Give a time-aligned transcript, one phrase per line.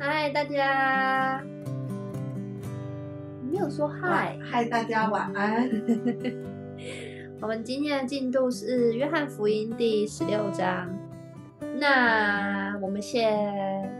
[0.00, 1.42] 嗨，大家！
[3.50, 5.68] 没有说嗨，嗨，大家晚安。
[7.42, 10.88] 我们今天的进度是约翰福音第十六章，
[11.80, 13.90] 那我们先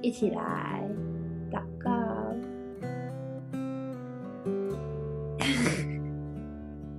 [0.00, 0.88] 一起来
[1.50, 1.90] 祷告。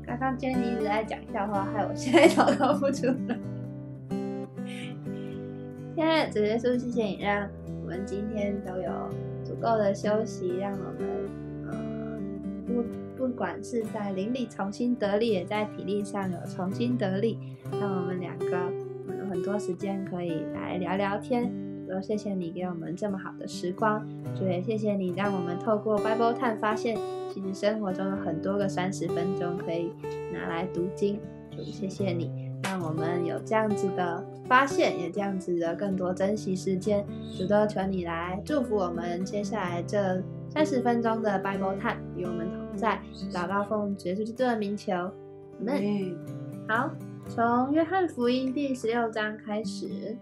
[0.05, 3.39] 刚刚 Jenny 一直在讲笑话，害我现在 祷告不出来。
[5.95, 7.62] 现在主耶稣，谢谢你让我
[7.93, 8.91] 我们今天都有
[9.43, 11.29] 足够的休息，让我们
[11.69, 12.19] 呃
[12.65, 12.83] 不
[13.15, 17.37] 不管是在灵里重新得力，也在体力上有重新得力，
[17.79, 18.47] 让我们两个
[19.19, 21.53] 有很多时间可以来聊聊天。
[21.87, 26.97] 说，谢谢你给我们这么好的时光，就也谢谢你让我们透过 Bible Time 发现，
[27.31, 29.91] 其实生活中有很多个三十分钟可以
[30.33, 31.19] 拿来读经。
[31.55, 32.51] 就，谢谢你。
[32.63, 37.05] 让我们有这样子的发现，也这样子的更多珍惜时间。
[37.37, 43.01] 主都求你来祝福我们接下来这三十分钟的 Bible Time，与我们同在。
[43.31, 45.11] 祷告奉耶稣基督的名求，阿
[45.59, 46.17] 门。
[46.67, 46.91] 好，
[47.27, 50.17] 从约翰福音第十六章开始，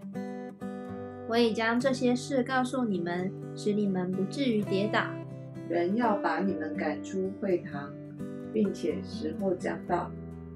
[1.28, 5.00] 我已将这些事告诉你们，使你们不至于跌倒。
[5.68, 7.90] 人要把你们赶出会堂，
[8.52, 10.10] 并且时候讲到。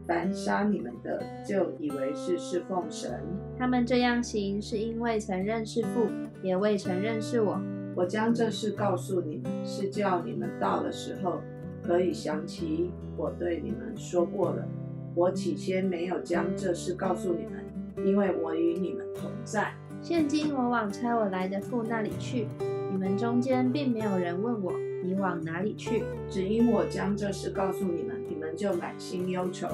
[0.06, 3.20] 凡杀你们的，就以为是侍奉神。
[3.58, 6.06] 他们这样行，是因为曾认识父，
[6.42, 7.60] 也未曾认识我。
[7.96, 11.40] 我将这事告诉你们，是叫你们到的时候，
[11.82, 14.66] 可以想起我对你们说过了。
[15.14, 19.72] 我起先没有将这事告诉你们，因为我与你们同在。
[20.02, 22.46] 现今我往差我来的父那里去，
[22.92, 26.04] 你们中间并没有人问我，你往哪里去？
[26.28, 28.15] 只因我将这事告诉你们。
[28.56, 29.68] 就满心忧愁。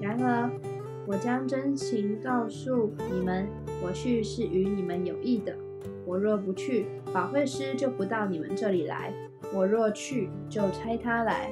[0.00, 0.50] 然而，
[1.06, 3.46] 我将真情告诉你们：
[3.82, 5.56] 我去是与你们有益的。
[6.04, 9.12] 我若不去，法会师就不到你们这里来；
[9.54, 11.50] 我若去，就差他来。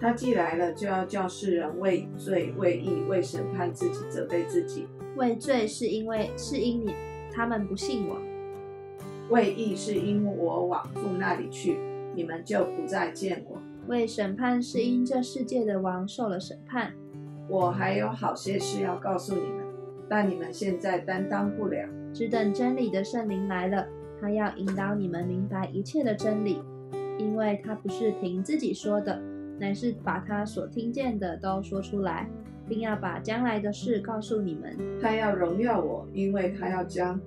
[0.00, 4.86] 他既来了，就要叫世人为罪、为义、为审判自己，责备自己。
[5.16, 6.94] 为罪是因为是因你
[7.30, 8.16] 他们不信我；
[9.28, 11.76] 为义是因我往父那里去，
[12.14, 13.58] 你们就不再见我。
[13.86, 16.92] 为审判是因这世界的王受了审判，
[17.48, 19.64] 我还有好些事要告诉你们，
[20.08, 21.88] 但你们现在担当不了。
[22.12, 23.86] 只等真理的圣灵来了，
[24.20, 26.62] 他要引导你们明白一切的真理，
[27.18, 29.20] 因为他不是凭自己说的，
[29.58, 32.28] 乃是把他所听见的都说出来，
[32.68, 34.76] 并要把将来的事告诉你们。
[35.00, 37.20] 他要荣耀我，因为他要将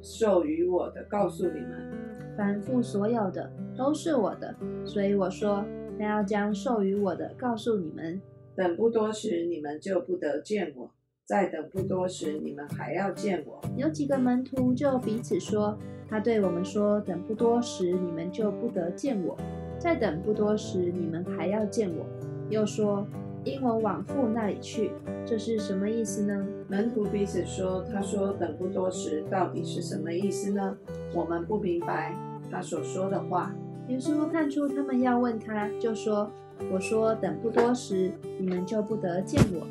[0.00, 1.90] 授予我的告诉你们。
[2.36, 4.54] 凡父所有的都是我的，
[4.84, 5.64] 所以我说。
[5.98, 8.20] 他要将授予我的告诉你们。
[8.54, 10.90] 等不多时，你们就不得见我；
[11.24, 13.60] 再等不多时，你们还要见我。
[13.76, 15.78] 有几个门徒就彼此说
[16.10, 19.36] ：“他对我们说，等不多时，你们就不得见我；
[19.78, 22.04] 再等不多时，你们还要见我。”
[22.50, 23.06] 又说
[23.44, 24.90] ：“因我往父那里去。”
[25.24, 26.44] 这是什么意思呢？
[26.66, 30.76] 门徒彼此说：“他说等不多时，到底是什么意思呢？
[31.14, 32.16] 我们不明白
[32.50, 33.54] 他所说的话。”
[33.88, 36.30] 耶稣看出他们要问他，就说
[36.70, 39.66] ：“我说等不多时，你们就不得见我；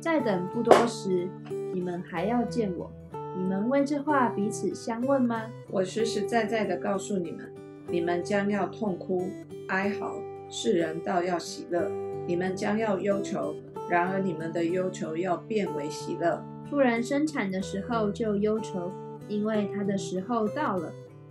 [0.00, 1.28] 再等不多时，
[1.74, 2.90] 你们还要见我。
[3.36, 5.42] 你们为这话彼此相问吗？
[5.70, 7.52] 我实实在在的告诉你们，
[7.86, 9.28] 你们将要痛哭
[9.68, 10.14] 哀嚎，
[10.48, 11.82] 世人倒要喜乐；
[12.26, 13.54] 你们将要忧愁，
[13.90, 16.42] 然而你们的忧愁要变为喜乐。
[16.70, 18.90] 妇人生产的时候就忧愁，
[19.28, 20.90] 因为她的时候到了。”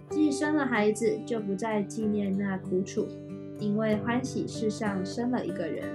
[0.10, 3.08] 既生了孩子，就不再纪念那苦楚，
[3.60, 5.86] 因为欢喜世上生了一个人。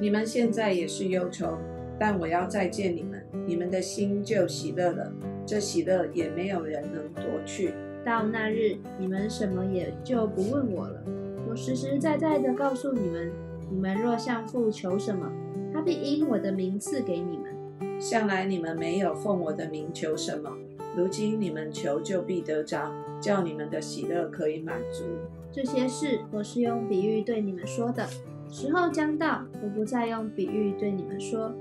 [0.00, 1.58] 你们现在也是忧愁，
[1.98, 5.12] 但我要再见你们，你们的心就喜乐了。
[5.44, 7.74] 这喜乐也没有人能夺去。
[8.04, 11.02] 到那日，你们什么也就不问我了。
[11.48, 13.30] 我实实在在的告诉你们：
[13.70, 15.30] 你们若向父求什么，
[15.72, 18.00] 他必因我的名赐给你们。
[18.00, 20.56] 向来你们没有奉我的名求什么。
[20.98, 25.04] 如今你们求就必得着，叫你们的喜乐可以满足。
[25.52, 28.04] 这些事我是用比喻对你们说的。
[28.50, 31.54] 时候将到，我不再用比喻对你们说，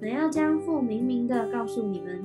[0.00, 2.22] 乃要将父明明的告诉你们。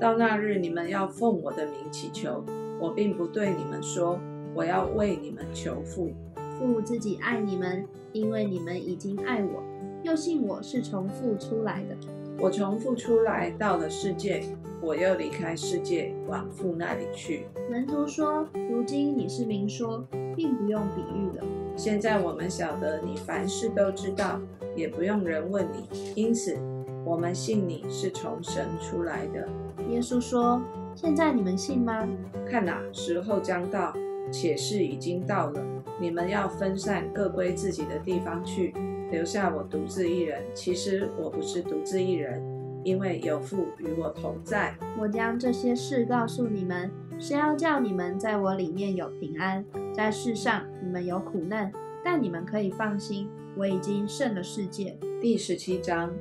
[0.00, 2.44] 到那日，你们要奉我的名祈求。
[2.80, 4.18] 我并不对你们说，
[4.56, 6.10] 我要为你们求父。
[6.58, 9.62] 父自己爱你们，因为你们已经爱我，
[10.02, 11.94] 又信我是从父出来的。
[12.40, 14.44] 我从父出来，到了世界。
[14.80, 17.48] 我又离开世界，往父那里去。
[17.68, 20.06] 门徒说：“如今你是明说，
[20.36, 21.44] 并不用比喻了。
[21.76, 24.40] 现在我们晓得你凡事都知道，
[24.76, 25.88] 也不用人问你。
[26.14, 26.56] 因此，
[27.04, 29.48] 我们信你是从神出来的。”
[29.90, 30.62] 耶稣说
[30.94, 32.08] ：“现在你们信吗？
[32.48, 33.92] 看哪，时候将到，
[34.30, 35.60] 且是已经到了。
[36.00, 38.72] 你们要分散，各归自己的地方去，
[39.10, 40.42] 留下我独自一人。
[40.54, 42.42] 其实我不是独自一人，
[42.84, 44.76] 因为有父与我同在。
[45.00, 49.64] 我将这些事告诉你们，是要叫你们在我里面有平安。
[49.92, 51.72] 在世上你们有苦难，
[52.04, 54.96] 但你们可以放心，我已经胜了世界。
[55.20, 56.14] 第十七章，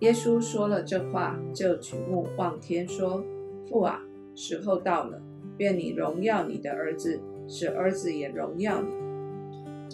[0.00, 3.24] 耶稣说了这话，就举目望天说
[3.68, 4.00] ：“父啊，
[4.36, 5.20] 时候到了，
[5.58, 7.18] 愿你荣耀你的儿子，
[7.48, 9.03] 使儿子也荣耀你。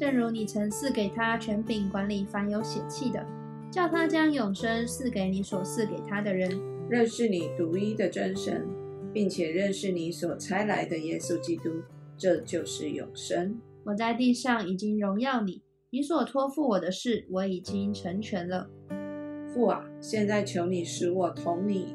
[0.00, 3.22] 正如你曾赐给他权柄管理凡有血气的，
[3.70, 6.58] 叫他将永生赐给你所赐给他的人。
[6.88, 8.66] 认识你独一的真神，
[9.12, 11.68] 并且认识你所差来的耶稣基督，
[12.16, 13.60] 这就是永生。
[13.84, 18.70] 我在地上已经荣耀你，你所托付我的事，我已经成全了。
[19.52, 21.94] 父啊，现在求你使我同你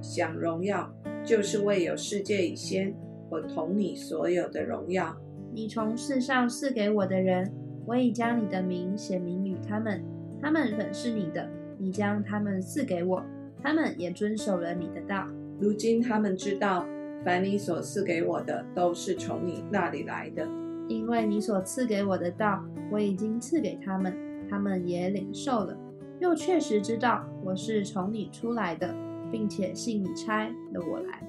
[0.00, 0.94] 享荣耀，
[1.24, 2.94] 就是为有世界以先，
[3.28, 5.16] 我同你所有的荣耀。
[5.56, 7.50] 你从世上赐给我的人，
[7.86, 10.04] 我已将你的名写明与他们，
[10.38, 11.48] 他们本是你的。
[11.78, 13.24] 你将他们赐给我，
[13.62, 15.26] 他们也遵守了你的道。
[15.58, 16.86] 如今他们知道，
[17.24, 20.46] 凡你所赐给我的，都是从你那里来的。
[20.88, 22.62] 因为你所赐给我的道，
[22.92, 24.14] 我已经赐给他们，
[24.50, 25.74] 他们也领受了，
[26.20, 28.94] 又确实知道我是从你出来的，
[29.32, 31.26] 并且信你差了我来。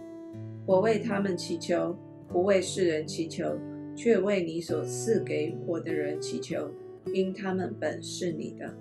[0.65, 1.95] 我为他们祈求，
[2.27, 3.57] 不为世人祈求，
[3.97, 6.69] 却为你所赐给我的人祈求，
[7.13, 8.73] 因他们本是你的。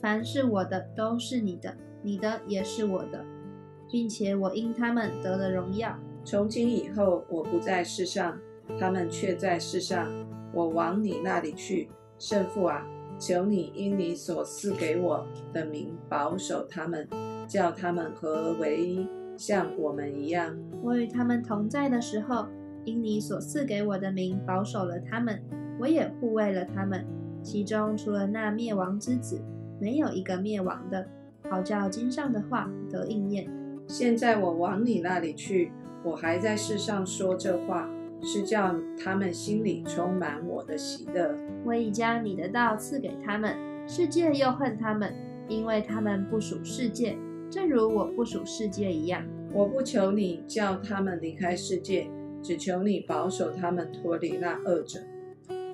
[0.00, 3.24] 凡是我的都是你的，你的也是我的，
[3.90, 5.96] 并且我因他们得了荣耀。
[6.24, 8.40] 从今以后，我不在世上，
[8.80, 10.10] 他们却在世上。
[10.54, 12.86] 我往你那里去，圣父啊，
[13.18, 17.08] 求你因你所赐给我的名保守他们，
[17.46, 20.56] 叫他们合而为一，像我们一样。
[20.82, 22.46] 我与他们同在的时候，
[22.84, 25.42] 因你所赐给我的名保守了他们，
[25.78, 27.04] 我也护卫了他们。
[27.42, 29.40] 其中除了那灭亡之子，
[29.80, 31.06] 没有一个灭亡的，
[31.50, 33.50] 好叫经上的话得应验。
[33.88, 35.72] 现在我往你那里去，
[36.04, 37.88] 我还在世上说这话。
[38.24, 41.34] 是叫他们心里充满我的喜乐。
[41.64, 45.12] 我已将你的道赐给他们，世界又恨他们，
[45.48, 47.18] 因为他们不属世界，
[47.50, 49.24] 正如我不属世界一样。
[49.52, 52.08] 我不求你叫他们离开世界，
[52.42, 55.00] 只求你保守他们脱离那恶者。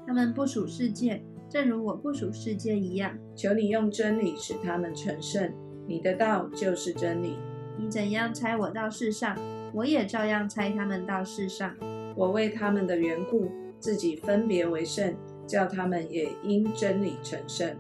[0.06, 3.16] 他们不属世界，正如我不属世界一样。
[3.34, 5.52] 求你用真理使他们成圣，
[5.86, 7.36] 你的道就是真理。
[7.78, 9.36] 你怎样猜我到世上，
[9.72, 11.74] 我也照样猜他们到世上。
[12.16, 13.48] 我为他们的缘故，
[13.78, 15.14] 自己分别为圣，
[15.46, 17.76] 叫他们也因真理成圣。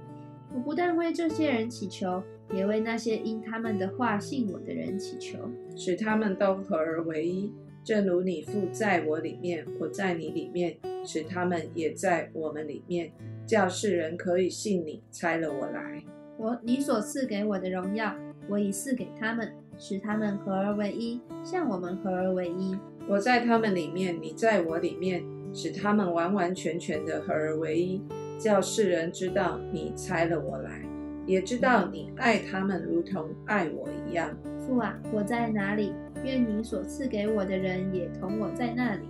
[0.54, 2.22] 我不但为这些人祈求，
[2.54, 5.38] 也为那些因他们的话信我的人祈求，
[5.76, 7.52] 使他们都合而为一，
[7.88, 10.76] 正如你父在我里面，我在你里面，
[11.06, 13.10] 使他们也在我们里面，
[13.46, 16.04] 叫世人可以信你差了我来。
[16.36, 18.14] 我你所赐给我的荣耀，
[18.46, 22.76] 我已赐给他们，使他们合而为一，像我们合而为一。
[23.08, 25.24] 我在他们里面，你在我里面，
[25.54, 28.02] 使他们完完全全的合而为一，
[28.38, 30.82] 叫世人知道你差了我来，
[31.28, 34.34] 也知道你爱他们如同爱我一样。
[34.66, 35.92] 父啊，我在哪里？
[36.24, 39.02] 愿你所赐给我的人也同我在那里，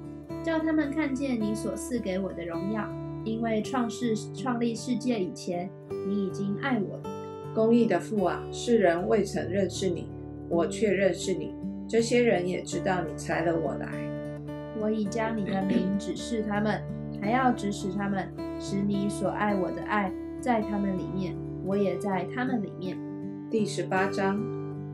[0.42, 2.86] 叫他们看见你所赐给我的荣耀。
[3.24, 5.70] 因为创世创立世界以前，
[6.08, 7.02] 你已经爱我了。
[7.54, 10.10] 公义的父啊，世人未曾认识你，
[10.48, 11.54] 我却认识你。
[11.88, 13.88] 这些人也知道你猜了我来，
[14.80, 16.82] 我已将你的名指示他们，
[17.22, 18.28] 还要指使他们，
[18.58, 21.34] 使你所爱我的爱在他们里面，
[21.68, 22.98] 我也在他们里面。
[23.50, 24.40] 第十八章，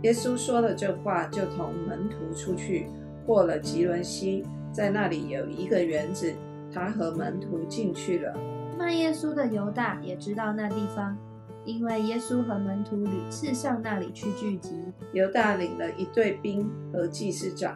[0.02, 2.88] 耶稣说了这话，就同门徒出去，
[3.24, 6.34] 过了吉伦西，在那里有一个园子，
[6.72, 8.36] 他和门徒进去了。
[8.76, 11.16] 卖耶稣的犹大也知道那地方。
[11.64, 14.74] 因为耶稣和门徒屡次上那里去聚集，
[15.14, 17.74] 犹大领了一队兵和祭司长，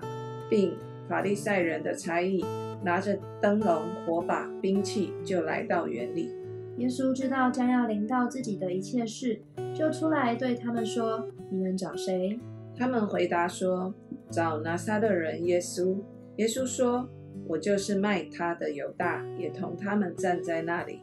[0.50, 0.74] 并
[1.08, 2.44] 法利赛人的差役，
[2.84, 6.30] 拿着灯笼、火把、兵器，就来到园里。
[6.78, 9.42] 耶稣知道将要临到自己的一切事，
[9.74, 12.38] 就出来对他们说：“你们找谁？”
[12.76, 13.92] 他们回答说
[14.30, 15.98] ：“找拿撒勒人耶稣。”
[16.36, 17.08] 耶稣说
[17.48, 21.02] ：“我就是卖他的犹大，也同他们站在那里。”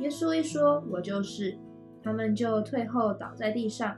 [0.00, 1.56] 耶稣一说：“我就是。”
[2.02, 3.96] 他们就退后倒在地上。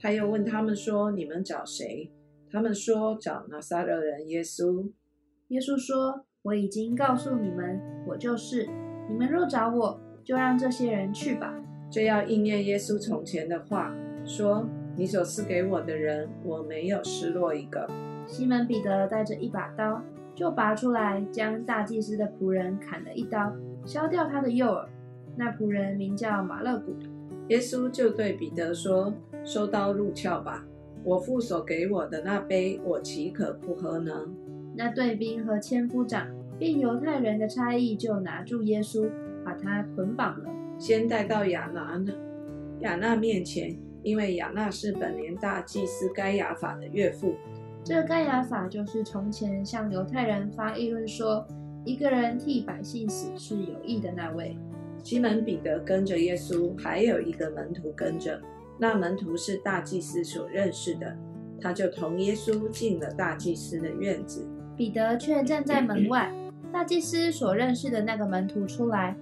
[0.00, 2.10] 他又问他们说：“你们找谁？”
[2.50, 4.90] 他们说：“找拿撒勒人耶稣。”
[5.48, 8.68] 耶稣说：“我已经告诉你们，我就是。
[9.08, 11.54] 你们若找我，就让这些人去吧。”
[11.88, 17.88] 这要应验耶稣从前的话，说：“你所赐给我的人，我没有失落一个。”
[18.26, 20.02] 西门彼得带着一把刀，
[20.34, 23.52] 就拔出来，将大祭司的仆人砍了一刀，
[23.84, 24.88] 削掉他的右耳。
[25.36, 26.96] 那仆人名叫马勒古。
[27.48, 29.14] 耶稣就对彼得说
[29.46, 30.64] ：“收刀入鞘吧！
[31.04, 34.26] 我父所给我的那杯，我岂可不喝呢？”
[34.74, 36.26] 那队兵和千夫长，
[36.58, 39.08] 并犹太人的差役就拿住耶稣，
[39.46, 42.12] 把他捆绑了，先带到亚拿呢
[42.80, 47.36] 亚纳面前，因为亚纳是本年大祭司该亚法的岳父。
[47.84, 51.46] 这该亚法就是从前向犹太人发议论说，
[51.84, 54.58] 一个人替百姓死是有益的那位。
[55.04, 58.40] 西门彼得跟着耶稣，还有一个门徒跟着。
[58.80, 61.16] 那门徒是大祭司所认识的，
[61.60, 64.44] 他就同耶稣进了大祭司的院子。
[64.76, 66.34] 彼得却站在门外。
[66.72, 69.16] 大祭司所认识的那个门徒出来，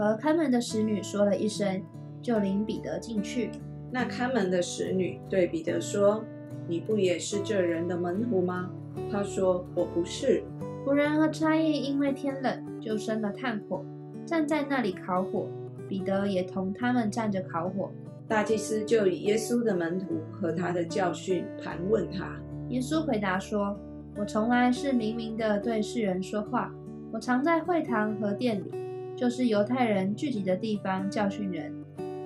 [0.00, 1.82] 和看门的使女说了一声，
[2.22, 3.50] 就领彼得进去。
[3.92, 6.24] 那看门的使女对彼得说
[6.66, 8.70] ：“你不也是这人的门徒吗？”
[9.12, 10.42] 他说：“我不是。”
[10.86, 13.84] 仆人和差役因为天冷，就生了炭火。
[14.24, 15.46] 站在那里烤火，
[15.86, 17.90] 彼得也同他们站着烤火。
[18.26, 22.40] 大祭司就以耶稣的门徒和他的教训盘问他。
[22.70, 23.78] 耶稣回答说
[24.16, 26.72] ：“我从来是明明的对世人说话。
[27.12, 28.70] 我常在会堂和店里，
[29.20, 31.70] 就是犹太人聚集的地方教训人。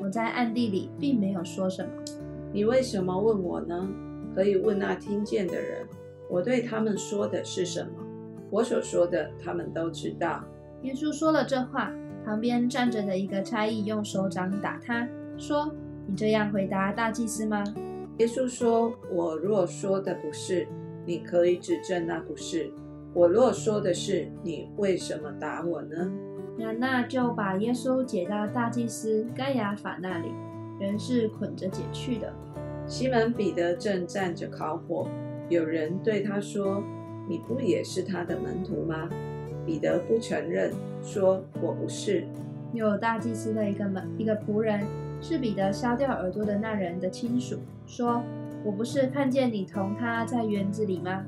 [0.01, 1.91] 我在暗地里并没有说什么。
[2.53, 3.89] 你为什么问我呢？
[4.33, 5.85] 可以问那听见的人。
[6.31, 7.91] 我对他们说的是什么？
[8.49, 10.45] 我所说的，他们都知道。”
[10.83, 11.93] 耶稣说了这话，
[12.25, 15.05] 旁边站着的一个差役用手掌打他，
[15.37, 15.69] 说
[16.07, 17.65] ：“你这样回答大祭司吗？”
[18.19, 20.65] 耶稣说：“我若说的不是，
[21.05, 22.71] 你可以指证那不是；
[23.13, 26.13] 我若说的是，你为什么打我呢？”
[26.57, 30.29] 那那就把耶稣解到大祭司该亚法那里，
[30.79, 32.33] 人是捆着解去的。
[32.87, 35.09] 西门彼得正站着烤火，
[35.49, 36.83] 有人对他说
[37.29, 39.09] ：“你不也是他的门徒吗？”
[39.67, 40.71] 彼得不承认，
[41.03, 42.27] 说：“我不是。”
[42.75, 44.87] 有大祭司的一个门一个仆人，
[45.21, 48.23] 是彼得削掉耳朵的那人的亲属，说
[48.63, 51.25] ：“我不是看见你同他在园子里吗？”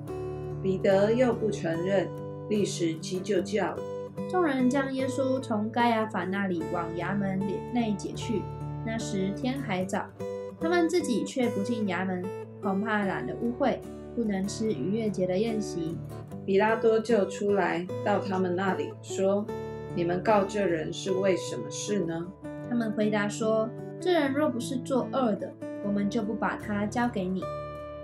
[0.63, 2.09] 彼得又不承认，
[2.49, 3.79] 立时鸡就叫了。
[4.29, 7.39] 众人将耶稣从该亚法那里往衙门
[7.73, 8.43] 内解去。
[8.85, 10.07] 那时天还早，
[10.61, 12.25] 他们自己却不进衙门，
[12.63, 13.79] 恐怕染了污秽，
[14.15, 15.97] 不能吃逾越节的宴席。
[16.45, 19.45] 比拉多就出来到他们那里说
[19.97, 22.27] ：“你们告这人是为什么事呢？”
[22.71, 23.69] 他们回答说
[24.01, 25.53] ：“这人若不是作恶的，
[25.85, 27.43] 我们就不把他交给你。”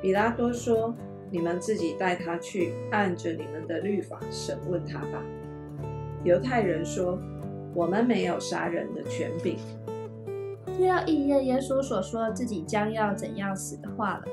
[0.03, 0.95] 比拉多说
[1.31, 5.23] ：“你们自己带他去，按着你们的律法审问他吧。”
[6.25, 7.19] 犹太人说
[7.75, 9.57] ：“我们没有杀人的权柄。”
[10.79, 14.25] 就要应验耶稣所说自己将要怎样死的话了。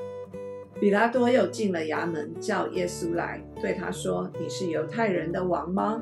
[0.80, 6.00] 比拉多又进了衙门，叫耶稣来，对他说：“你是犹太人的王吗？”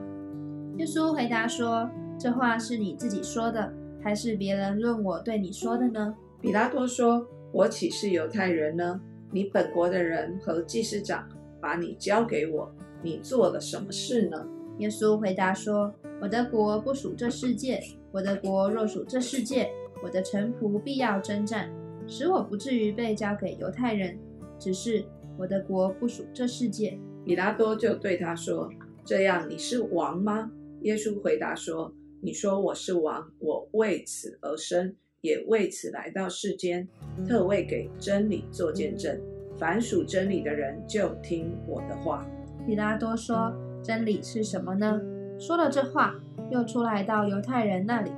[0.78, 9.00] 耶稣回答说：“这话是你自己说的，还是别人论我对你说的呢？”比拉多说：“我岂是犹太人呢？
[9.32, 11.28] 你本国的人和祭司长
[11.60, 12.70] 把你交给我，
[13.02, 14.46] 你做了什么事呢？”
[14.78, 15.92] 耶稣回答说
[16.22, 17.82] ：“我的国不属这世界。
[18.12, 19.70] 我的国若属这世界，
[20.02, 21.70] 我的臣仆必要征战，
[22.06, 24.18] 使我不至于被交给犹太人。”
[24.58, 25.04] 只是
[25.36, 26.98] 我的国不属这世界。
[27.24, 28.68] 比拉多就对他说
[29.04, 30.50] ：“这样你是王吗？”
[30.82, 31.92] 耶稣回答说
[32.22, 36.88] ：“你说我是王，我为此而生，也为此来到世间，
[37.28, 39.20] 特为给真理做见证。
[39.58, 42.26] 凡属真理的人就听我的话。”
[42.66, 45.00] 比拉多说：“真理是什么呢？”
[45.38, 46.14] 说了这话，
[46.50, 48.10] 又出来到犹太人那里，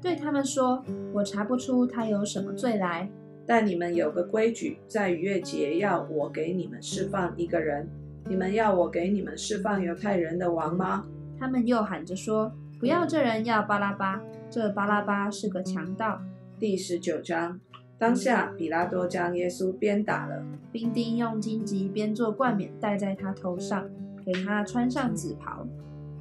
[0.00, 3.10] 对他们说：“我查不出他有什么罪来。”
[3.46, 7.88] 但你们有个规矩，在逾越节要我给你们释放一个人，
[8.28, 11.06] 你们要我给你们释放犹太人的王吗？
[11.38, 14.20] 他们又喊着说：“不要这人，要巴拉巴。
[14.50, 16.20] 这巴拉巴是个强盗。”
[16.60, 17.58] 第十九章，
[17.98, 23.88] 当下比拉多将耶稣鞭打了，兵丁用荆棘编做冠冕戴在他头上，
[24.30, 25.66] 给他穿上紫袍，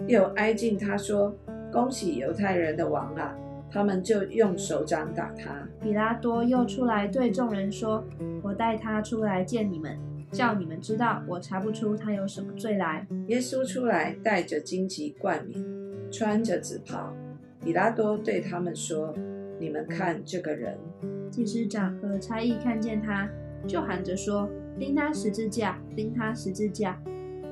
[0.08, 1.36] 又挨近他说
[1.74, 3.36] ：“恭喜犹太人的王啊！”
[3.70, 5.68] 他们就用手掌打他。
[5.82, 8.02] 比拉多又出来对众人说
[8.42, 10.00] ：“我带他出来见你们，
[10.32, 15.62] 叫你们知道我查不出他有什么罪来。”耶稣出来，带着荆棘冠冕，
[16.10, 17.14] 穿着紫袍。
[17.60, 19.14] 比拉多对他们说
[19.60, 20.78] ：“你们看这个人。”
[21.30, 23.28] 祭司长和差役看见他，
[23.68, 24.50] 就喊着说
[24.80, 25.78] ：“钉他十字架！
[25.94, 26.98] 钉他十字架！”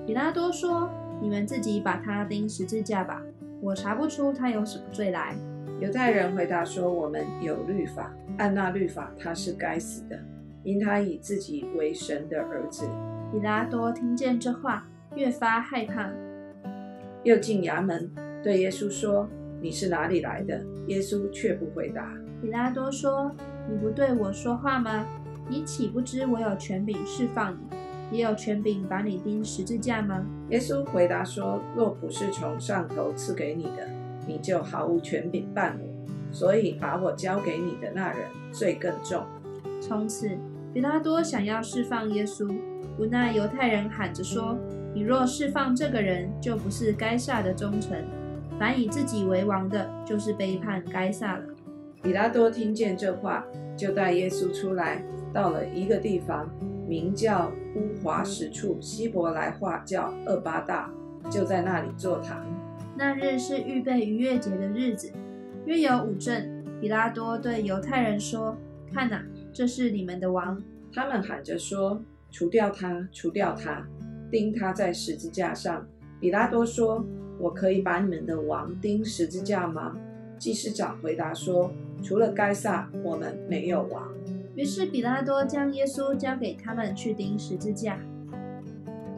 [0.05, 3.21] 比拉多说：“你们自己把他钉十字架吧，
[3.59, 5.35] 我查不出他有什么罪来。”
[5.81, 10.17] 犹太人回答说：“我们有律法，按那律法他是该死的，
[10.63, 12.87] 因他以自己为神的儿子。”
[13.33, 16.09] 比拉多听见这话，越发害怕，
[17.23, 18.09] 又进衙门，
[18.43, 19.27] 对耶稣说
[19.59, 22.07] ：“你是哪里来的？”耶稣却不回答。
[22.41, 23.31] 比拉多说
[23.67, 25.03] ：“你不对我说话吗？
[25.49, 27.75] 你岂不知我有权柄释放你，
[28.15, 33.89] 也有权柄把你钉十字架吗？”耶稣回答说：“若不是从上头赐给你的，
[34.27, 35.95] 你就毫无权柄办我。
[36.31, 38.19] 所以把我交给你的那人
[38.51, 39.23] 罪更重。”
[39.79, 40.29] 从此，
[40.73, 42.53] 比拉多想要释放耶稣，
[42.97, 44.57] 无奈犹太人喊着说
[44.93, 48.03] ：“你若释放这个人，就不是该撒的忠臣；
[48.59, 51.43] 凡以自己为王的，就是背叛该撒了。”
[52.01, 53.45] 比拉多听见这话，
[53.77, 55.03] 就带耶稣出来，
[55.33, 56.49] 到了一个地方，
[56.87, 60.91] 名叫乌华石处，希伯来话叫二八大，
[61.29, 62.45] 就在那里坐堂。
[62.97, 65.11] 那日是预备逾越节的日子，
[65.65, 66.51] 约有五阵。
[66.81, 68.55] 比拉多对犹太人说
[68.93, 70.61] ：“看哪！”这是你们的王，
[70.93, 73.87] 他们喊着说：“除掉他，除掉他，
[74.29, 75.87] 钉他在十字架上。”
[76.19, 77.03] 比拉多说
[77.39, 79.95] ：“我可以把你们的王钉十字架吗？”
[80.37, 81.71] 祭司长回答说
[82.03, 84.13] ：“除了该撒，我们没有王。”
[84.55, 87.99] 于是比拉多将耶稣交给他们去钉十字架，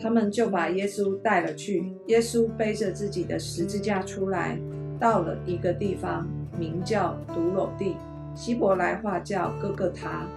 [0.01, 1.94] 他们就把耶稣带了去。
[2.08, 4.60] 耶稣背着自己的十字架出来，
[5.00, 6.27] 到了一个地方，
[6.58, 7.96] 名叫独楼地。
[8.34, 10.27] 希伯来话叫哥哥他，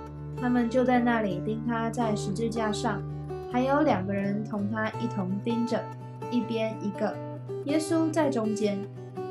[0.41, 3.03] 他们就在那里钉他在十字架上，
[3.53, 5.83] 还有两个人同他一同钉着，
[6.31, 7.15] 一边一个，
[7.65, 8.79] 耶稣在中间。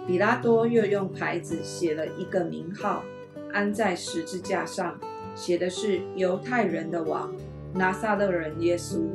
[0.05, 3.03] 比拉多又用牌子写了一个名号，
[3.51, 4.95] 安在十字架上，
[5.39, 7.31] 写的是犹太人的王
[7.73, 9.07] 拿撒勒人耶稣。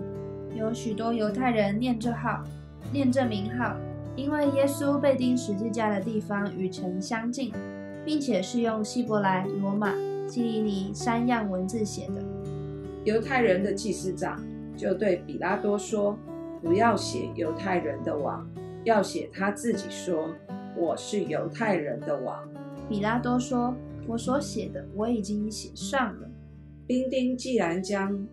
[0.56, 2.42] 有许多犹太人念这号，
[2.90, 3.76] 念这名号，
[4.16, 7.52] 因为耶稣被钉十字架的地方与城相近。
[8.04, 9.94] 并且是用希伯来、罗马、
[10.26, 12.22] 基利尼三样文字写的。
[13.02, 14.42] 犹太人的祭司长
[14.76, 16.14] 就对比拉多说
[16.62, 18.46] ：“不要写犹太人的王，
[18.84, 20.28] 要写他自己说
[20.76, 22.46] 我是犹太人的王。”
[22.90, 23.74] 比拉多说
[24.06, 26.30] ：“我所写的我已经写上了。”
[26.86, 28.26] 兵丁既然将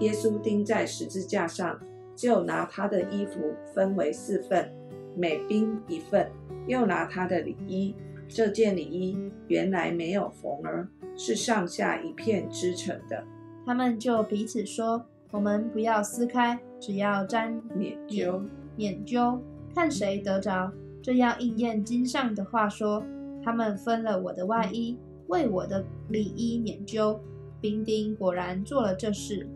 [0.00, 1.78] 耶稣钉在十字架上，
[2.16, 4.72] 就拿他的衣服分为四份，
[5.16, 6.30] 每兵一份，
[6.66, 7.94] 又拿他的礼衣。
[8.26, 13.22] 这件里衣原来没有缝儿，是上下一片织成的。
[13.66, 18.42] 他们就彼此说：“我们不要撕开，只要粘捻揪，
[18.76, 19.38] 捻揪，
[19.74, 23.04] 看谁得着。”这样应验经上的话说
[23.44, 27.20] ：“他们分了我的外衣，为我的里衣研究。”
[27.60, 29.46] 兵丁果然做了这事。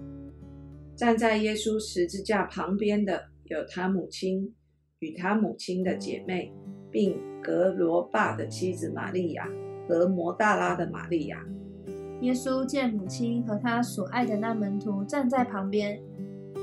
[0.97, 4.55] 站在耶稣十字架旁边的有他母亲
[5.01, 6.53] 与他母亲的姐妹。
[6.91, 9.47] 并格罗巴的妻子玛利亚
[9.87, 11.45] 和摩大拉的玛利亚。
[12.23, 16.01] 耶稣见母亲和他所爱的那门徒站在旁边，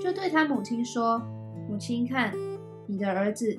[0.03, 1.21] 就对他母亲说
[1.69, 2.33] ：“母亲，看
[2.87, 3.55] 你的儿子。”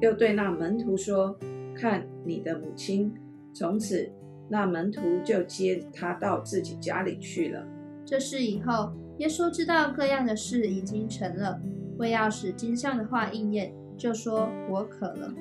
[0.00, 1.38] 又对那门徒说
[1.78, 3.14] ：“看你的母亲。”
[3.54, 4.10] 从此，
[4.48, 7.64] 那门徒就接他到自己家里去了。
[8.04, 11.60] 这事以后，耶稣知道各样的事已经成了，
[11.98, 15.32] 为要使经上的话应验，就说：“我渴了。”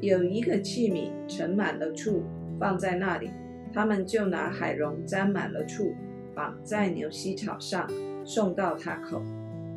[0.00, 2.22] 有一个器皿盛满了醋，
[2.58, 3.30] 放在那里，
[3.72, 5.94] 他们就拿海蓉沾满了醋，
[6.34, 7.88] 绑在牛膝草上，
[8.24, 9.22] 送到他口。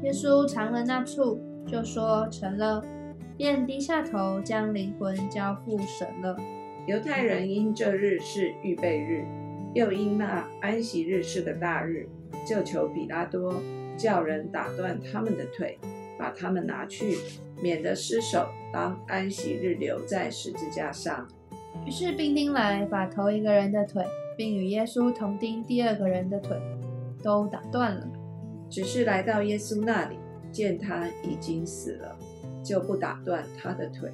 [0.03, 2.83] 耶稣尝了那醋，就说成了，
[3.37, 6.37] 便低下头将灵魂交付神了。
[6.87, 9.25] 犹太人因这日是预备日，
[9.73, 12.07] 又因那安息日是个大日，
[12.45, 13.55] 就求比拉多
[13.97, 15.77] 叫人打断他们的腿。
[16.17, 17.17] 把他们拿去，
[17.61, 21.27] 免得失手，当安息日留在十字架上。
[21.85, 24.01] 于是兵丁来，把头一个人的腿，
[24.37, 26.57] 并与耶稣同钉第二个人的腿，
[27.21, 28.07] 都打断了。
[28.69, 30.15] 只是来到耶稣那里，
[30.53, 32.17] 见他已经死了，
[32.65, 34.11] 就不打断他的腿。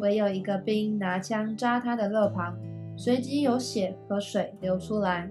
[0.00, 2.58] 唯有一个兵拿枪扎他的肋旁，
[2.96, 5.30] 随即有血和水流出来。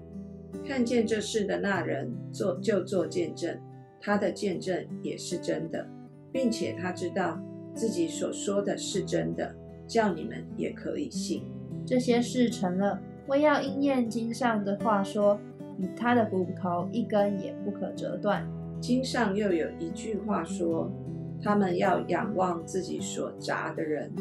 [0.66, 3.56] 看见这事的那人做就做见证。
[4.00, 5.86] 他的见证也是真的，
[6.32, 7.38] 并且他知道
[7.74, 9.54] 自己所说的是真的，
[9.88, 11.44] 叫你们也可以信。
[11.86, 15.40] 这些事成了，为要应验经上的话说
[15.80, 18.48] ：“以他的骨头一根也不可折断。”
[18.80, 20.92] 经上又有一句话说
[21.41, 24.12] ：“他们要仰望自己所砸的人。”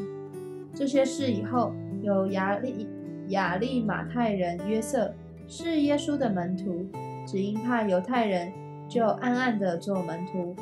[0.74, 2.87] 这些事以后，有亚利
[3.29, 5.14] 亚利马太人约瑟
[5.48, 6.87] 是耶稣的门徒，
[7.26, 8.52] 只因怕犹太人。
[8.88, 10.55] 就暗暗地做门徒，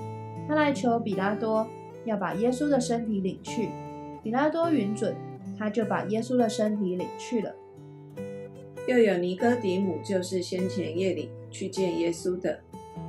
[0.49, 1.69] 他来求比拉多
[2.07, 3.69] 要把耶稣的身体领去。
[4.23, 5.15] 比拉多允准，
[5.59, 7.55] 他就把耶稣的身体领去了。
[8.89, 12.59] 又有尼哥底母，就是先前夜里去见耶稣的，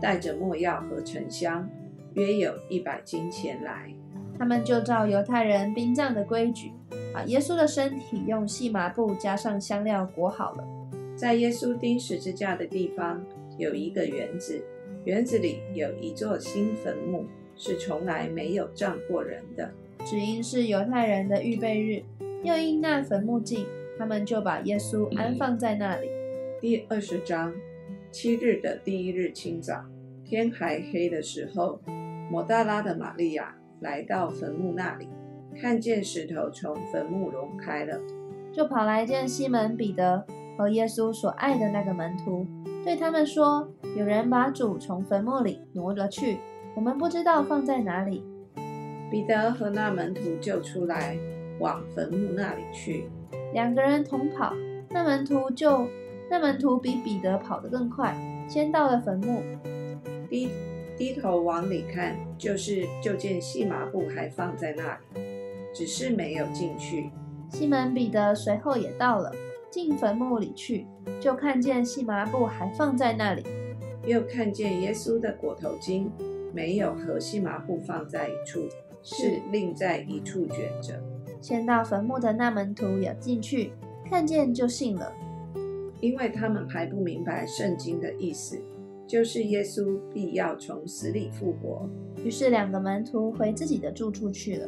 [0.02, 1.66] 带着墨药和沉香，
[2.16, 3.94] 约有一百金钱来。
[4.38, 6.72] 他们就照犹太人殡葬的规矩，
[7.14, 10.64] 把耶稣的身体用细麻布加上香料裹好了。
[11.16, 13.24] 在耶稣钉十字架的地方
[13.58, 14.62] 有一个园子，
[15.06, 17.26] 园子里有一座新坟墓，
[17.56, 19.72] 是从来没有葬过人的。
[20.04, 22.04] 只因是犹太人的预备日，
[22.44, 23.66] 又因那坟墓近，
[23.98, 26.10] 他们就把耶稣安放在那里。
[26.60, 27.54] 第二十章，
[28.12, 29.86] 七日的第一日清早，
[30.26, 31.80] 天还黑的时候，
[32.32, 35.10] 抹大拉的玛利亚来到坟墓那里，
[35.62, 38.00] 看见石头从坟墓挪开了，
[38.52, 40.26] 就跑来见西门彼得
[40.58, 42.48] 和耶稣所爱的那个门徒，
[42.84, 46.38] 对他们说：“有人把主从坟墓里挪了去，
[46.76, 48.24] 我们不知道放在哪里。”
[49.12, 51.18] 彼得和那门徒就出来，
[51.60, 53.10] 往坟墓那里去。
[53.54, 54.54] 两个人同跑，
[54.90, 55.88] 那门徒就
[56.30, 58.16] 那门徒比彼得跑得更快，
[58.50, 59.42] 先到了坟墓，
[60.30, 60.50] 低
[60.98, 65.22] 低头往里看，就是就见细麻布还放在那里，
[65.74, 67.10] 只是没有进去。
[67.52, 69.32] 西门彼得随后也到了，
[69.70, 70.86] 进坟墓里去，
[71.20, 73.44] 就看见细麻布还放在那里，
[74.06, 76.10] 又看见耶稣的裹头巾
[76.54, 78.62] 没有和细麻布放在一处。
[79.08, 81.00] 是另在一处卷着。
[81.40, 83.72] 先到坟墓的那门徒也进去，
[84.10, 85.14] 看见就信了，
[86.02, 88.60] 因为他们还不明白圣经的意思，
[89.08, 91.90] 就是耶稣必要从死里复活。
[92.24, 94.68] 于是两个门徒回自己的住处去了。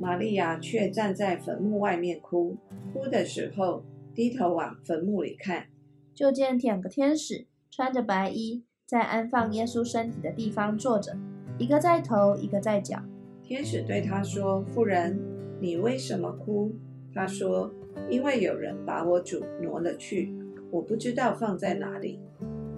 [0.00, 2.56] 玛利亚却站在坟墓外面哭，
[2.92, 5.66] 哭的时候低头往坟墓里看，
[6.14, 11.16] 就见两个天使穿着白衣，在安放耶稣身体的地方坐着，
[11.58, 12.98] 一个在头，一个在脚。
[13.42, 15.20] 天使对他说：“妇人，
[15.60, 16.72] 你为什么哭？”
[17.12, 17.70] 他说
[18.08, 20.32] ：“因为有人把我主挪了去，
[20.70, 22.18] 我不知道放在哪里。”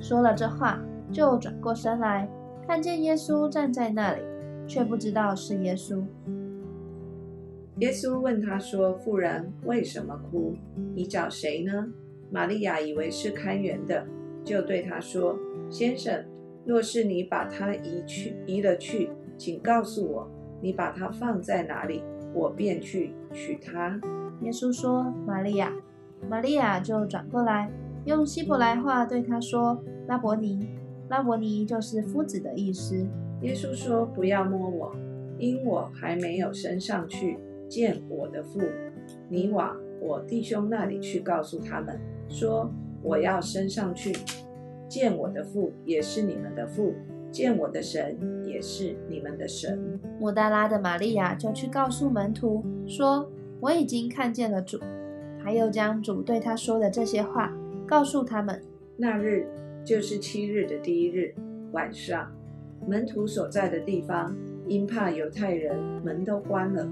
[0.02, 2.28] 说了这话，就转过身来，
[2.66, 4.20] 看见耶稣站在那里，
[4.66, 6.02] 却不知道是耶稣。
[7.78, 10.56] 耶稣问他说：“妇人，为什么哭？
[10.92, 11.86] 你找谁呢？”
[12.30, 14.04] 玛利亚以为是看园的，
[14.42, 15.38] 就对他说
[15.70, 16.24] ：“先生，
[16.66, 20.28] 若是你把他移去移了去，请告诉我。”
[20.60, 24.00] 你把它放在哪里，我便去取它。
[24.42, 25.72] 耶稣说：“玛利亚。”
[26.30, 27.68] 玛利亚就转过来，
[28.04, 30.68] 用希伯来话对他说：“拉伯尼。”
[31.08, 33.06] 拉伯尼就是夫子的意思。
[33.42, 34.94] 耶稣说：“不要摸我，
[35.38, 37.38] 因我还没有升上去
[37.68, 38.60] 见我的父。
[39.28, 42.70] 你往我弟兄那里去，告诉他们说：
[43.02, 44.12] 我要升上去
[44.88, 46.94] 见我的父，也是你们的父。”
[47.30, 49.98] 见我的神也是你们的神。
[50.20, 53.26] 莫大拉的玛利亚就去告诉门徒说
[53.58, 54.78] ：“我已经看见了主。”
[55.42, 57.50] 他又将主对他说的这些话
[57.92, 58.58] 告诉他们。
[58.96, 59.46] 那日
[59.84, 61.34] 就是七日的第一日
[61.72, 62.32] 晚上，
[62.88, 64.34] 门徒所在的地方
[64.66, 66.88] 因怕犹太人，门都关了。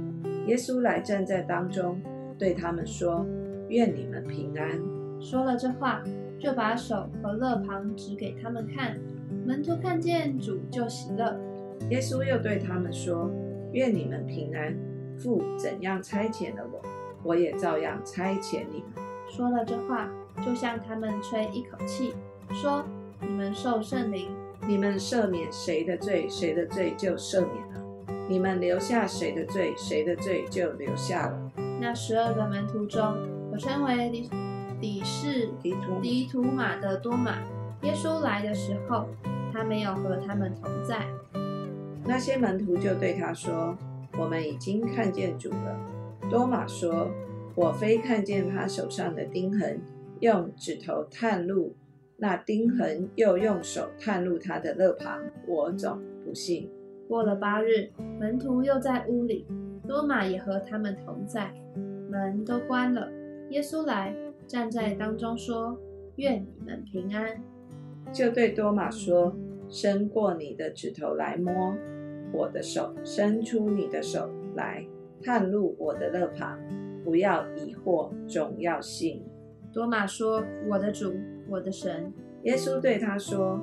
[0.46, 1.98] 耶稣来站在当中，
[2.38, 3.26] 对他们说
[3.70, 4.78] ：“愿你们平安。”
[5.18, 6.04] 说了这话，
[6.38, 8.98] 就把手和肋旁指给他们看。
[9.46, 11.34] 门徒看见主就喜乐。
[11.88, 13.30] 耶稣又对他们说
[13.72, 14.76] ：“愿你们平安。
[15.16, 16.82] 父怎样差遣了我，
[17.22, 20.10] 我也照样差遣你们。”说了这话，
[20.44, 22.14] 就向他们吹一口气，
[22.52, 22.84] 说
[23.20, 24.28] ：“你们受圣灵。
[24.66, 27.80] 你们赦免谁的罪，谁的罪就赦免了；
[28.28, 31.50] 你们留下谁的罪，谁的罪就留下了。”
[31.80, 33.16] 那十二个门徒中，
[33.50, 34.30] 我称为底
[34.80, 37.38] 底士迪图迪图马的多马。
[37.82, 39.08] 耶稣来的时候，
[39.52, 41.06] 他没有和他们同在。
[42.04, 43.76] 那些门徒就对他说
[44.18, 45.80] ：“我们已经看见主了。”
[46.30, 47.08] 多马说
[47.56, 49.80] ：“我非看见他手上的钉痕，
[50.20, 51.74] 用指头探路
[52.16, 56.70] 那钉痕，又用手探入他的肋旁，我总不信。”
[57.08, 59.46] 过了八日，门徒又在屋里，
[59.88, 61.52] 多马也和他们同在，
[62.08, 63.10] 门都关了。
[63.48, 64.14] 耶稣来，
[64.46, 65.76] 站在当中说
[66.16, 67.42] ：“愿你们平安。”
[68.12, 69.34] 就对多马说
[69.68, 71.74] ：“伸过你的指头来摸
[72.32, 74.86] 我的手，伸出你的手来
[75.22, 76.60] 探入我的肋旁，
[77.02, 79.24] 不要疑惑，总要信。”
[79.72, 81.14] 多马说：“我的主，
[81.48, 82.12] 我的神。”
[82.44, 83.60] 耶稣对他说：“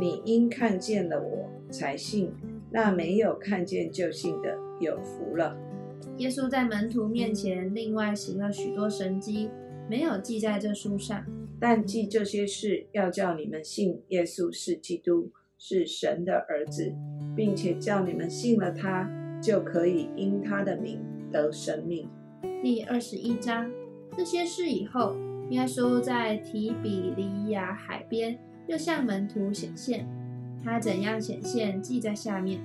[0.00, 2.32] 你因看见了我才信，
[2.70, 5.56] 那没有看见就信的有福了。”
[6.16, 9.50] 耶稣在门徒面前另外行了许多神迹，
[9.88, 11.24] 没有记在这书上。
[11.58, 16.90] 但记这些事，要叫你们信耶稣是基督，是神的儿子，
[17.36, 19.10] 并且叫你们信了他，
[19.42, 22.08] 就可以因他的名得生命。
[22.62, 23.70] 第二十一章，
[24.16, 25.14] 这些事以后，
[25.50, 30.06] 耶稣在提比利亚海边又向门徒显现，
[30.64, 32.60] 他怎样显现，记在下面。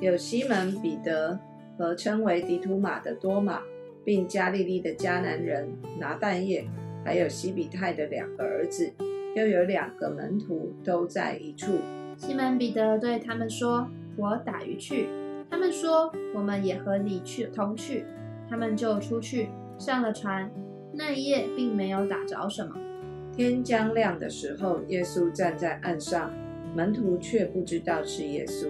[0.00, 1.36] 有西门彼得
[1.76, 3.60] 和称为迪图马的多马，
[4.04, 6.64] 并加利利的迦南人拿但业，
[7.04, 8.92] 还有西比泰的两个儿子，
[9.34, 11.78] 又有两个门徒都在一处。
[12.16, 15.08] 西门彼得对他们说：“我打鱼去。”
[15.50, 18.04] 他们说：“我们也和你去同去。”
[18.48, 19.48] 他们就出去
[19.78, 20.48] 上了船。
[20.96, 22.74] 那一夜并没有打着什么。
[23.32, 26.30] 天将亮的时候，耶稣站在岸上，
[26.74, 28.68] 门徒却不知道是耶稣。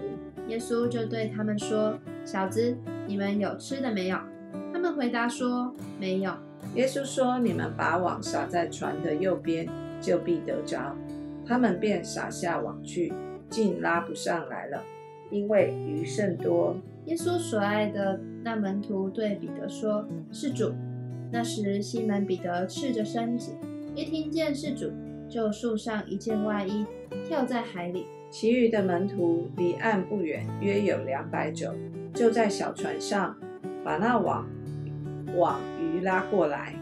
[0.49, 4.19] 耶稣就对他们说：“小子，你们有吃的没有？”
[4.73, 6.33] 他们回答说：“没有。”
[6.75, 9.69] 耶稣说：“你们把网撒在船的右边，
[10.01, 10.97] 就必得着。”
[11.47, 13.13] 他们便撒下网去，
[13.51, 14.83] 竟拉不上来了，
[15.31, 16.75] 因为鱼甚多。
[17.05, 20.73] 耶稣所爱的那门徒对彼得说：“是主。”
[21.35, 23.51] 那时，西门彼得赤着身子，
[23.97, 24.93] 一听见是主，
[25.29, 26.87] 就束上一件外衣，
[27.27, 28.07] 跳在海里。
[28.31, 31.75] 其余的门徒离岸不远，约有两百肘，
[32.15, 33.37] 就在小船上
[33.85, 34.49] 把那网
[35.35, 36.73] 网鱼拉过来。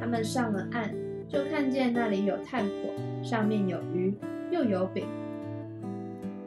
[0.00, 0.90] 他们上了岸，
[1.28, 4.14] 就看见那里有炭火，上面有鱼，
[4.50, 5.04] 又有饼。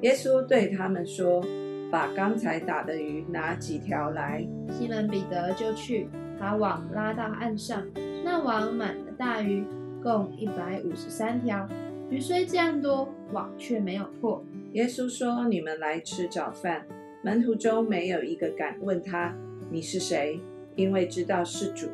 [0.02, 1.46] 耶稣对他们说
[1.92, 6.10] ：“把刚才打的鱼拿几条来。”西门彼得就去。
[6.40, 7.86] 把网拉到岸上，
[8.24, 9.64] 那网满了大鱼，
[10.04, 11.68] 共一百五十三条。
[12.10, 14.44] 鱼虽这样多，网却没有破。
[14.74, 16.86] 耶稣说：“你们来吃早饭。”
[17.24, 19.34] 门徒中没有一个敢问他
[19.72, 20.40] ：“你是谁？”
[20.76, 21.88] 因为知道是主。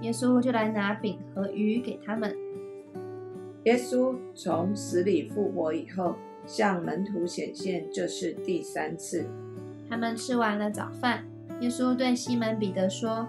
[0.00, 2.34] 耶稣就来拿饼和鱼给他们。
[3.64, 6.16] 耶稣从死里复活以后，
[6.46, 9.26] 向门徒显现，这是第三次。
[9.88, 11.24] 他们吃完了早饭，
[11.60, 13.28] 耶稣对西门彼得说。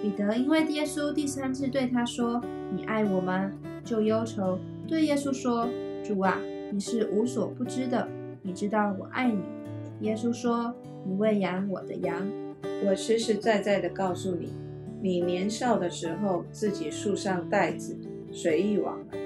[0.00, 2.40] 彼得因为耶稣第三次对他说
[2.74, 3.50] ：“你爱我吗？”
[3.84, 5.68] 就忧愁，对耶稣说
[6.04, 6.38] ：“主啊，
[6.72, 8.08] 你是无所不知的，
[8.42, 9.42] 你知道我爱你。”
[10.06, 12.30] 耶稣说：“你喂养我的羊。
[12.86, 14.52] 我实实在在的告诉你，
[15.02, 17.96] 你年少的时候自己束上带子，
[18.30, 19.18] 随意往来；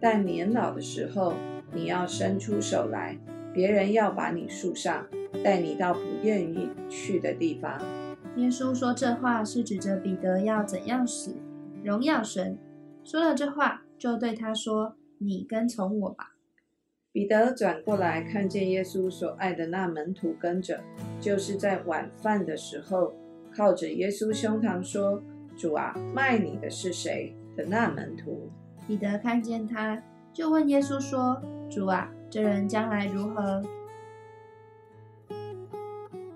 [0.00, 1.34] 但年老的时候，
[1.72, 3.16] 你要伸出手来，
[3.52, 5.06] 别人要把你束上，
[5.44, 7.80] 带你到不愿意去的地方。”
[8.36, 11.34] 耶稣说这话是指着彼得要怎样死，
[11.82, 12.58] 荣耀神。
[13.02, 16.34] 说了这话，就对他说：“你跟从我吧。”
[17.12, 20.80] 彼得转过来，看见耶稣所爱的那门徒跟着，
[21.18, 23.14] 就是在晚饭的时候，
[23.50, 25.22] 靠着耶稣胸膛说
[25.56, 28.50] ：“主啊，卖你的是谁？”的那门徒。
[28.86, 33.62] 彼得看见他，就问耶稣说：“主啊，这人将来如何？”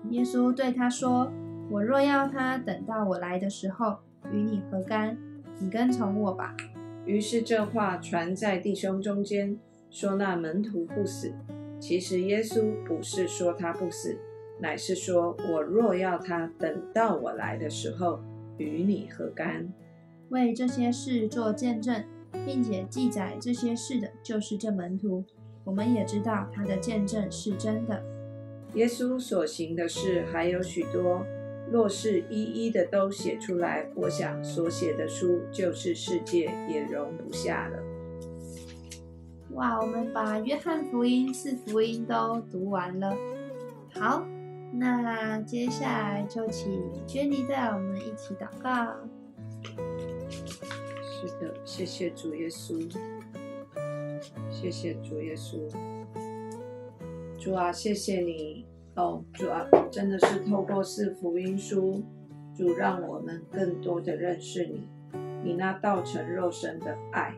[0.09, 1.31] 耶稣对他说。
[1.71, 3.95] 我若要他等到我来的时候
[4.29, 5.17] 与你何干？
[5.57, 6.53] 你跟从我吧。
[7.05, 9.57] 于是这话传在弟兄中间，
[9.89, 11.33] 说那门徒不死。
[11.79, 14.17] 其实耶稣不是说他不死，
[14.59, 18.19] 乃是说我若要他等到我来的时候
[18.57, 19.71] 与你何干？
[20.27, 22.03] 为这些事做见证，
[22.45, 25.23] 并且记载这些事的，就是这门徒。
[25.63, 28.03] 我们也知道他的见证是真的。
[28.73, 31.25] 耶稣所行的事还有许多。
[31.71, 37.81] 若是一一的都写出来，我想所写的书就是世界也容不下了。
[39.51, 43.15] 哇，我们把约翰福音四福音都读完了。
[43.93, 44.25] 好，
[44.73, 48.95] 那接下来就请娟妮带我们一起祷告。
[51.03, 52.89] 是的，谢谢主耶稣，
[54.49, 55.57] 谢谢主耶稣，
[57.37, 58.65] 主啊，谢谢你。
[58.95, 62.03] 哦，主啊，真的是透过四福音书，
[62.53, 64.85] 主让我们更多的认识你，
[65.43, 67.33] 你那道成肉身的爱，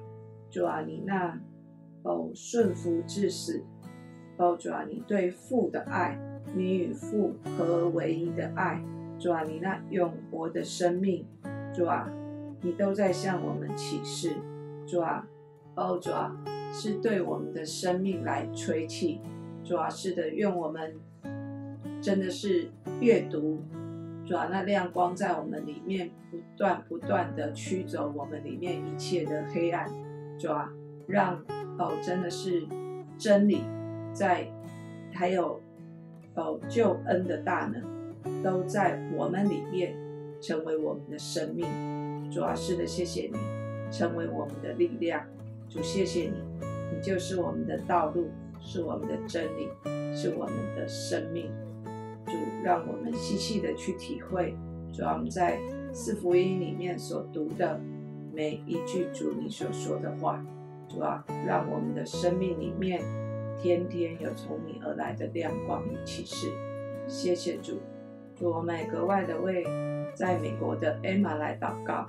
[0.50, 1.40] 主啊，你那
[2.02, 3.64] 哦顺服至死，
[4.38, 6.20] 哦主啊，你对父的爱，
[6.56, 8.84] 你与父合而为一的爱，
[9.20, 11.24] 主啊，你那永活的生命，
[11.72, 12.12] 主啊，
[12.62, 14.34] 你都在向我们启示，
[14.88, 15.28] 主啊，
[15.76, 16.36] 哦主啊，
[16.72, 19.22] 是对我们的生命来吹气，
[19.64, 20.96] 主啊，是的，愿我们。
[22.04, 23.64] 真的是阅读，
[24.26, 29.90] 主啊，那亮光在我们里面不断不断的驱走我们里面一切的黑暗，
[30.38, 30.70] 主啊，
[31.08, 31.42] 让
[31.80, 32.68] 哦真的是
[33.18, 33.62] 真理
[34.12, 34.46] 在，
[35.14, 35.62] 还有
[36.36, 39.96] 哦救恩的大能都在我们里面
[40.42, 41.66] 成为我们的生命。
[42.30, 43.38] 主啊，是的，谢谢你
[43.90, 45.26] 成为我们的力量。
[45.70, 46.34] 主，谢谢你，
[46.94, 49.70] 你就是我们的道路，是我们的真理，
[50.14, 51.50] 是我们的生命。
[52.26, 52.32] 主，
[52.64, 54.56] 让我们细细的去体会。
[54.92, 55.60] 主要，我们在
[55.92, 57.80] 四福音里面所读的
[58.34, 60.46] 每一句主你所说的话，
[60.88, 63.02] 主啊，让我们的生命里面
[63.62, 66.52] 天天有从你而来的亮光与启示。
[67.08, 67.80] 谢谢主，
[68.36, 69.66] 主我们格外的为
[70.16, 72.08] 在美国的 Emma 来祷告。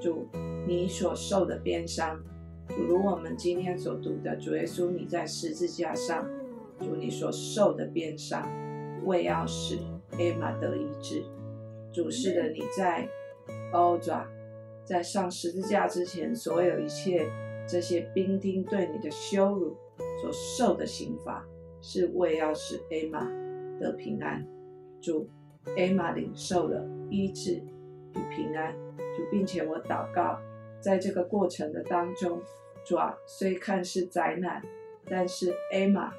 [0.00, 0.26] 主，
[0.66, 2.20] 你所受的鞭伤，
[2.68, 6.26] 主如我们今天所读的主耶稣你在十字架上，
[6.80, 8.42] 主你所受的鞭伤，
[9.04, 9.78] 为要使
[10.18, 11.24] 艾玛得医治。
[11.92, 13.08] 主是的，你在
[13.72, 14.26] 欧爪
[14.84, 17.30] 在上十字架之前，所有一切
[17.68, 19.76] 这些兵丁对你的羞辱
[20.20, 21.46] 所受的刑罚，
[21.80, 23.26] 是为要使艾玛
[23.78, 24.44] 得平安。
[25.00, 25.28] 主，
[25.76, 27.62] 艾玛领受了医治
[28.14, 28.74] 与平安。
[28.96, 30.40] 主，并且我祷告，
[30.80, 32.40] 在这个过程的当中，
[32.84, 34.60] 主啊，虽看是灾难，
[35.08, 36.12] 但是艾玛，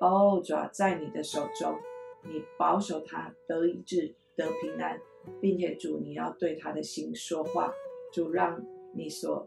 [0.00, 1.78] 哦，主啊，在你的手中，
[2.24, 4.98] 你保守他得医治得平安。
[5.42, 7.70] 并且主，你要对他的心说话。
[8.14, 9.46] 主让你所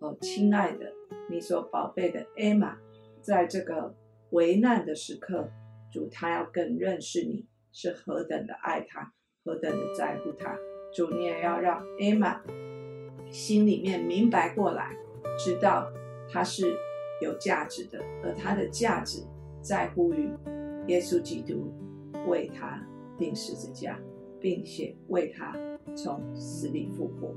[0.00, 0.90] 呃亲爱的、
[1.28, 2.78] 你所宝贝的艾玛，
[3.20, 3.94] 在这个
[4.30, 5.50] 危难的时刻，
[5.92, 9.12] 主他要更认识你是何等的爱他，
[9.44, 10.56] 何等的在乎他。
[10.94, 12.40] 主你也要让艾玛
[13.30, 14.96] 心里面明白过来，
[15.38, 15.92] 知道
[16.30, 16.74] 他是
[17.20, 19.22] 有价值的，而他的价值
[19.60, 20.30] 在乎于
[20.86, 21.70] 耶稣基督
[22.26, 22.80] 为他
[23.16, 23.98] 钉十字架。
[24.40, 25.52] 并且为他
[25.96, 27.34] 从死里复活，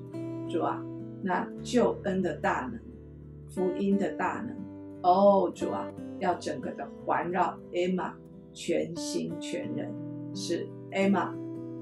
[0.47, 0.79] 主啊，
[1.23, 2.79] 那救恩的大能，
[3.49, 4.55] 福音的大能，
[5.01, 8.13] 哦，主啊，要整个的环绕艾玛
[8.53, 9.91] 全心全人，
[10.35, 11.35] 使艾玛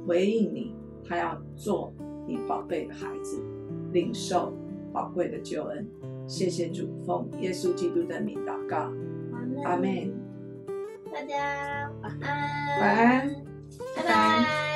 [0.07, 0.73] 回应你，
[1.03, 1.91] 他要做
[2.25, 3.43] 你宝贝的孩子，
[3.91, 4.53] 领受
[4.93, 5.85] 宝贵的救恩。
[6.27, 8.89] 谢谢主，奉耶稣基督的名祷告，
[9.65, 10.13] 阿门。
[11.11, 11.88] 大家
[12.21, 13.35] 晚安，晚安，
[13.95, 14.68] 拜拜。